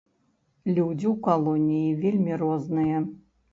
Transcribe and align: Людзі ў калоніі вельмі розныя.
Людзі 0.77 1.05
ў 1.11 1.13
калоніі 1.27 1.93
вельмі 2.07 2.43
розныя. 2.45 3.07